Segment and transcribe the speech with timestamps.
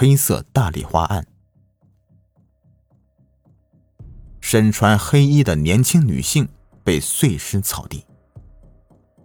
[0.00, 1.26] 黑色大丽花案。
[4.40, 6.48] 身穿黑衣的年轻女性
[6.82, 8.06] 被碎尸草地。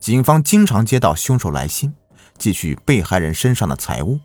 [0.01, 1.93] 警方经常接到凶手来信，
[2.38, 4.19] 汲取被害人身上的财物，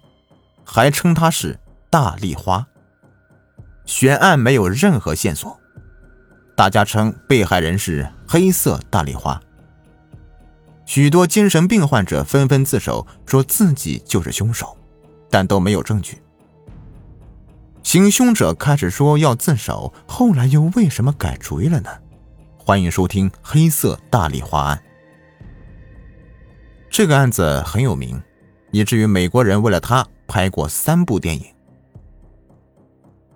[0.65, 1.57] 还称她是
[1.89, 2.67] 大丽花。
[3.87, 5.57] 悬案没有任何线索，
[6.57, 9.41] 大家称被害人是黑色大丽花。
[10.85, 14.77] 许多精神病患者纷纷自首，说自己就是凶手，
[15.31, 16.21] 但都没有证据。
[17.83, 21.91] 行凶者开始说要自首，后来又为什么改主意了呢？
[22.57, 24.77] 欢迎收听《黑色大丽花案》。
[26.91, 28.23] 这个案子很有名，
[28.71, 31.45] 以至于美国人为了他拍过三部电影。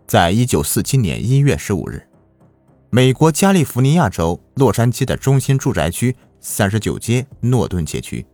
[0.06, 2.06] 在一九四七年一月十五日，
[2.90, 8.24] 美国加利福尼亚州洛杉矶的中心住宅区三十九街诺顿街区，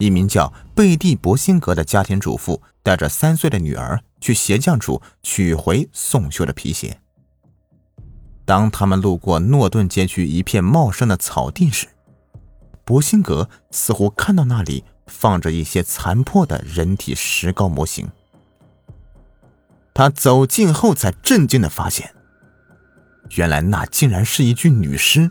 [0.00, 4.02] 一名叫贝蒂·博辛格的家庭主妇带着三岁的女儿。
[4.20, 7.00] 去鞋匠处取回送修的皮鞋。
[8.44, 11.86] 当他们路过诺顿街区一片茂盛的草地时，
[12.84, 18.10] 博辛格似乎看到那里放着一些残破的人体石膏模型。
[19.94, 22.14] 他走近后才震惊的发现，
[23.36, 25.30] 原来那竟然是一具女尸。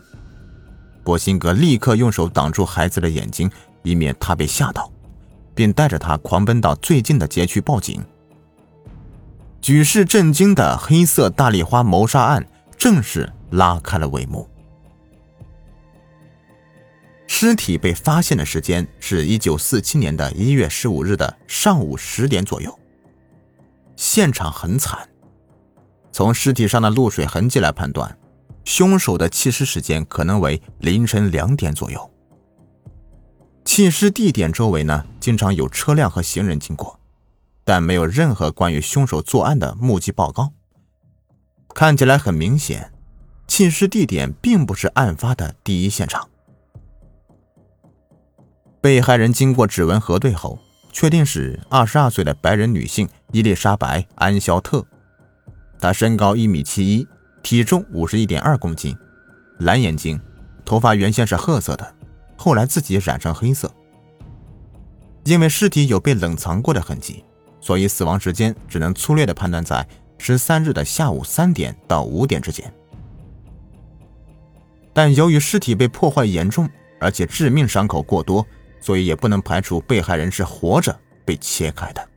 [1.04, 3.48] 博辛格立刻用手挡住孩子的眼睛，
[3.82, 4.90] 以免他被吓到，
[5.54, 8.04] 并带着他狂奔到最近的街区报警。
[9.60, 12.46] 举世震惊的黑色大丽花谋杀案
[12.78, 14.48] 正式拉开了帷幕。
[17.26, 22.78] 尸体被发现的时间是一九四七年的一月十五日的上午十点左右。
[23.96, 25.08] 现场很惨，
[26.10, 28.18] 从尸体上的露水痕迹来判断，
[28.64, 32.09] 凶手的弃尸时间可能为凌晨两点左右。
[33.72, 36.98] 弃尸地点周围呢，经常有车辆和行人经过。
[37.62, 40.52] 但没有任何关于凶手作案的目击报告。
[41.72, 42.92] 看起来很明显，
[43.46, 46.28] 弃尸地点并不是案发的第一现场。
[48.80, 50.58] 被害人经过指纹核对后，
[50.90, 54.84] 确定是二十二岁的白人女性伊丽莎白·安肖特。
[55.78, 57.06] 她身高一米七一，
[57.40, 58.98] 体重五十一点二公斤，
[59.60, 60.20] 蓝眼睛，
[60.64, 61.94] 头发原先是褐色的，
[62.42, 63.70] 后来自己染成黑色。
[65.24, 67.22] 因为尸体有被冷藏过的痕迹。
[67.60, 69.86] 所以死亡时间只能粗略的判断在
[70.16, 72.72] 十三日的下午三点到五点之间。
[74.94, 76.66] 但由于尸体被破坏严重，
[76.98, 78.46] 而且致命伤口过多，
[78.80, 82.08] 所以也不能排除被害人是活着被切开的。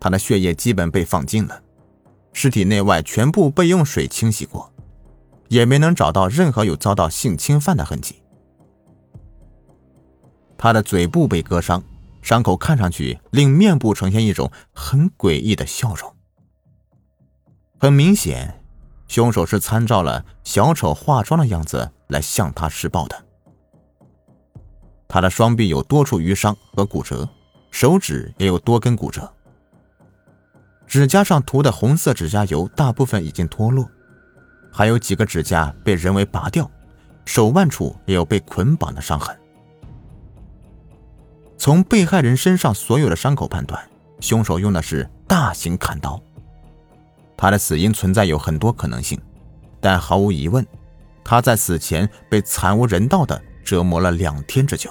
[0.00, 1.62] 他的血液基本被放尽了，
[2.32, 4.72] 尸体内外全部被用水清洗过，
[5.46, 8.16] 也没能找到任何有遭到性侵犯的痕迹。
[10.58, 11.82] 他的嘴部被割伤。
[12.20, 16.14] 伤口看上去令面部呈现一种很诡异的笑容。
[17.78, 18.60] 很明显，
[19.06, 23.24] 凶手是参照了小丑化妆的样子来向他施暴的。
[25.06, 27.26] 他的双臂有多处淤伤和骨折，
[27.70, 29.32] 手指也有多根骨折。
[30.86, 33.88] 指甲上涂的红色指甲油大部分已经脱落，
[34.70, 36.68] 还有几个指甲被人为拔掉，
[37.24, 39.34] 手腕处也有被捆绑的伤痕。
[41.58, 43.82] 从被害人身上所有的伤口判断，
[44.20, 46.18] 凶手用的是大型砍刀。
[47.36, 49.20] 他的死因存在有很多可能性，
[49.80, 50.64] 但毫无疑问，
[51.24, 54.90] 他在死前被惨无人道的折磨了两天之久。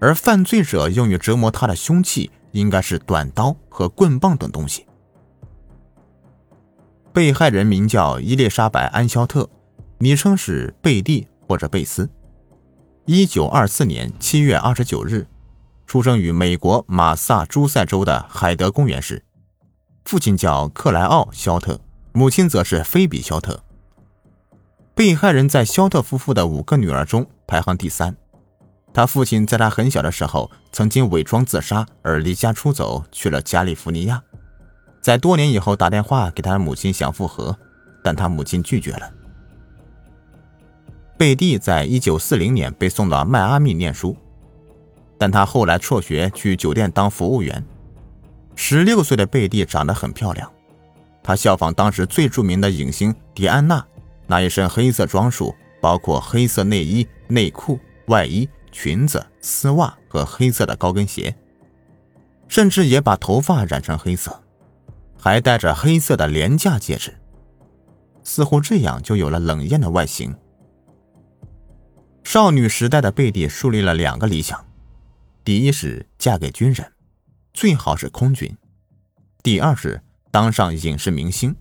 [0.00, 4.86] 而犯罪者用于折磨他的凶器应该是短刀和棍棒等东西。
[7.12, 9.48] 被害人名叫伊丽莎白·安肖特，
[9.98, 12.08] 昵称是贝蒂或者贝斯。
[13.08, 15.28] 一九二四年七月二十九日，
[15.86, 19.22] 出生于美国马萨诸塞州的海德公园市。
[20.04, 21.78] 父亲叫克莱奥·肖特，
[22.12, 23.62] 母亲则是菲比·肖特。
[24.92, 28.16] 被害人在肖特夫妇的五个女儿中排行第三。
[28.92, 34.20] 他父亲在他很小的时候曾经伪装自杀而离家出走，去了加利福尼亚。
[35.00, 37.56] 在多年以后打电话给他的母亲想复合，
[38.02, 39.08] 但他母亲拒绝了。
[41.18, 44.14] 贝蒂在一九四零年被送到迈阿密念书，
[45.16, 47.64] 但他后来辍学去酒店当服务员。
[48.54, 50.50] 十六岁的贝蒂长得很漂亮，
[51.22, 53.82] 她效仿当时最著名的影星迪安娜，
[54.26, 61.34] 那一身黑色装束包括黑色内衣、内裤、外衣、裙子、丝袜和黑色的高跟鞋，
[62.46, 64.42] 甚至也把头发染成黑色，
[65.18, 67.14] 还戴着黑色的廉价戒指，
[68.22, 70.34] 似乎这样就有了冷艳的外形。
[72.28, 74.66] 少女时代的贝蒂树立了两个理想：
[75.44, 76.92] 第一是嫁给军人，
[77.54, 78.56] 最好是空军，
[79.44, 80.02] 第二是
[80.32, 81.54] 当上影视明星。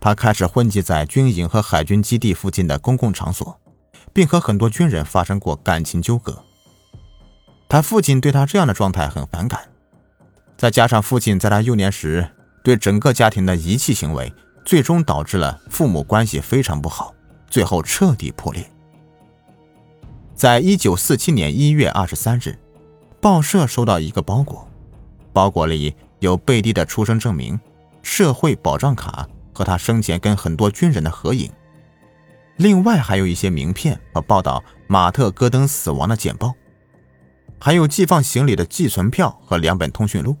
[0.00, 3.60] 他开始混迹在军营和海军基地附近的公共场所，
[4.14, 6.42] 并和很多军人发生过感情纠葛。
[7.68, 9.60] 他父亲对他这样的状态很反感，
[10.56, 12.26] 再加上父亲在他幼年时
[12.64, 14.32] 对整个家庭的遗弃行为，
[14.64, 17.14] 最终导致了父母关系非常不好，
[17.50, 18.71] 最后彻底破裂。
[20.34, 22.58] 在一九四七年一月二十三日，
[23.20, 24.68] 报社收到一个包裹，
[25.32, 27.58] 包裹里有贝蒂的出生证明、
[28.02, 31.50] 社会保障卡和他生前跟很多军人的合影，
[32.56, 36.52] 另外还有一些名片和报道马特·戈登死亡的简报。
[37.60, 40.36] 还有寄放行李的寄存票和两本通讯录。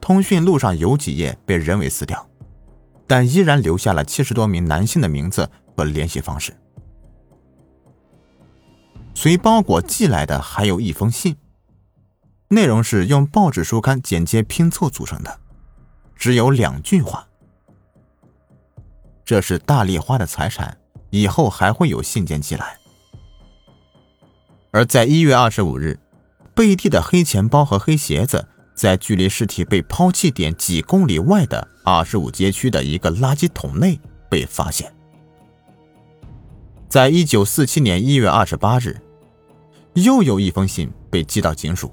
[0.00, 2.26] 通讯录上有几页被人为撕掉，
[3.06, 5.46] 但依然留下了七十多名男性的名字
[5.76, 6.56] 和联系方式。
[9.22, 11.36] 随包裹寄来的还有一封信，
[12.48, 15.40] 内容是用报纸书刊剪接拼凑组成的，
[16.16, 17.28] 只有两句话
[19.22, 20.74] ：“这是大丽花的财产，
[21.10, 22.78] 以后还会有信件寄来。”
[24.72, 26.00] 而在一月二十五日，
[26.54, 34.00] 贝蒂的黑钱包和黑鞋子在距离尸体被抛弃点几公里外的二十五街区的一个垃圾桶内
[34.30, 34.90] 被发现。
[36.88, 38.98] 在一九四七年一月二十八日，
[39.94, 41.92] 又有一封信被寄到警署，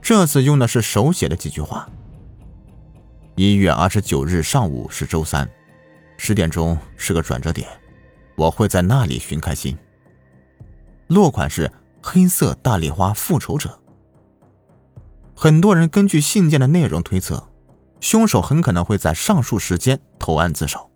[0.00, 1.88] 这次用的是手写的几句话。
[3.36, 5.48] 一月二十九日上午是周三，
[6.18, 7.68] 十点钟是个转折点，
[8.36, 9.76] 我会在那里寻开心。
[11.06, 11.70] 落款是
[12.02, 13.80] “黑色大丽花复仇者”。
[15.34, 17.48] 很多人根据信件的内容推测，
[18.00, 20.90] 凶手很可能会在上述时间投案自首。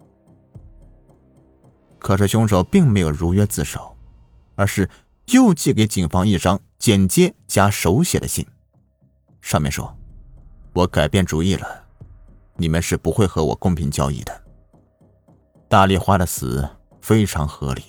[1.99, 3.97] 可是凶手并没有如约自首，
[4.55, 4.89] 而是
[5.27, 8.47] 又寄给警方一张剪接加手写的信，
[9.41, 9.97] 上面说
[10.73, 11.85] ：“我改变主意了，
[12.57, 14.43] 你们是不会和我公平交易的。
[15.69, 16.69] 大丽花的死
[17.01, 17.83] 非常合理。”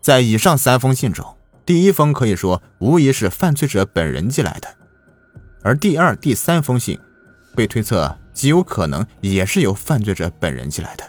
[0.00, 4.74] 在以上三封信中，第一封可以说无疑是犯罪者本人寄来的，
[5.62, 6.98] 而第二、第三封信
[7.54, 11.04] 被推测极有可能也是由犯罪者本人寄来的。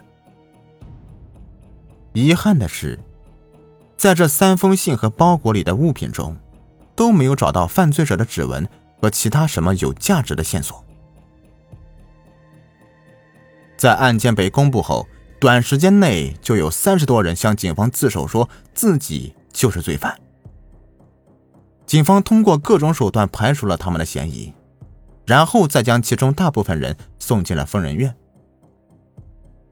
[2.13, 2.99] 遗憾的是，
[3.97, 6.37] 在这三封信和包裹里的物品中，
[6.95, 8.67] 都没有找到犯罪者的指纹
[9.01, 10.83] 和其他什么有价值的线索。
[13.77, 15.07] 在案件被公布后。
[15.39, 20.17] 短时间内就有三十多人向警方自首，说自己就是罪犯。
[21.85, 24.53] 警方通过各种手段排除了他们的嫌疑，
[25.25, 28.15] 然后再将其中大部分人送进了疯人院。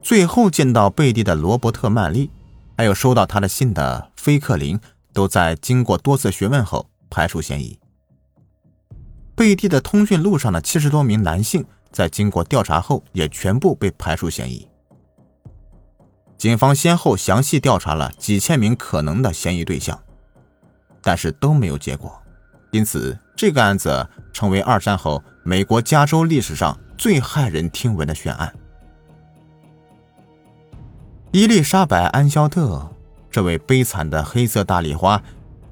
[0.02, 2.30] 最后见到贝蒂的罗伯特·曼利，
[2.82, 4.76] 还有收到他的信的菲克林，
[5.12, 7.78] 都在经过多次询问后排除嫌疑。
[9.36, 14.66] 贝蒂的通讯录上的七十多名男性，在经过调查后也全部被排除嫌疑。
[16.36, 19.96] 警方先后详细调查了几千名可能的嫌疑对象，
[21.00, 22.20] 但是都没有结果，
[22.72, 28.52] 因此这个案子成为二战后美国加州历史上最骇人听闻的悬案。
[31.32, 32.86] 伊丽莎白·安肖特
[33.30, 35.22] 这位悲惨的黑色大丽花，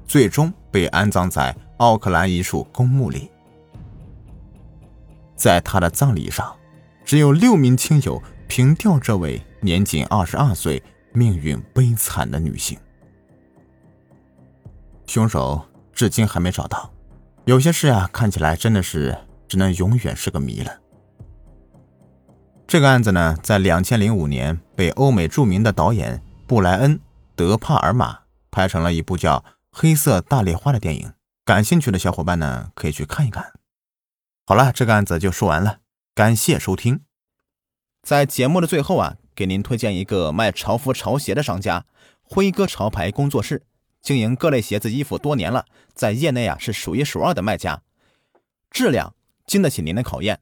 [0.07, 3.29] 最终被安葬在奥克兰一处公墓里。
[5.35, 6.51] 在她的葬礼上，
[7.05, 9.39] 只有六名亲友凭吊这位。
[9.63, 10.81] 年仅二十二岁、
[11.13, 12.75] 命运悲惨的女性，
[15.05, 15.63] 凶手
[15.93, 16.91] 至今还没找到。
[17.45, 19.15] 有些事啊，看起来真的是
[19.47, 20.80] 只能永远是个谜了。
[22.71, 26.97] 这个案子呢，在两千零五年被欧美著名的导演布莱恩·
[27.35, 29.39] 德帕尔玛拍成了一部叫
[29.73, 31.11] 《黑色大丽花》的电影。
[31.43, 33.51] 感兴趣的小伙伴呢，可以去看一看。
[34.45, 35.79] 好了，这个案子就说完了，
[36.15, 37.01] 感谢收听。
[38.03, 39.17] 在节目的最后啊。
[39.33, 41.85] 给您推荐一个卖潮服潮鞋的商家——
[42.21, 43.63] 辉哥潮牌工作室，
[44.01, 47.81] 经营各类鞋子衣服多年了，在业内啊是数一数二的卖家，
[48.69, 49.15] 质量
[49.47, 50.41] 经得起您的考验。